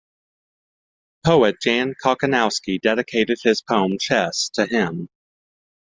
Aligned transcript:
Poet 1.23 1.57
Jan 1.61 1.93
Kochanowski 2.03 2.81
dedicated 2.81 3.37
his 3.43 3.61
poem 3.61 3.99
"Chess" 3.99 4.49
to 4.55 4.65
him. 4.65 5.09